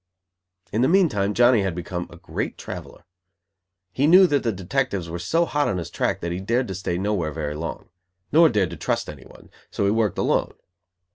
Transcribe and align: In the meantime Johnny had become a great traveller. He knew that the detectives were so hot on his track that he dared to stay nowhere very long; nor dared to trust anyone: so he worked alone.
In 0.71 0.81
the 0.81 0.87
meantime 0.87 1.35
Johnny 1.35 1.61
had 1.61 1.75
become 1.75 2.07
a 2.09 2.17
great 2.17 2.57
traveller. 2.57 3.05
He 3.91 4.07
knew 4.07 4.25
that 4.25 4.41
the 4.41 4.51
detectives 4.51 5.11
were 5.11 5.19
so 5.19 5.45
hot 5.45 5.67
on 5.67 5.77
his 5.77 5.91
track 5.91 6.21
that 6.21 6.31
he 6.31 6.39
dared 6.39 6.67
to 6.69 6.73
stay 6.73 6.97
nowhere 6.97 7.31
very 7.31 7.53
long; 7.53 7.89
nor 8.31 8.49
dared 8.49 8.71
to 8.71 8.77
trust 8.77 9.07
anyone: 9.09 9.51
so 9.69 9.85
he 9.85 9.91
worked 9.91 10.17
alone. 10.17 10.53